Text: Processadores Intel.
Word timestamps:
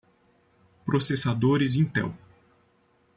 Processadores 0.83 1.75
Intel. 1.75 2.11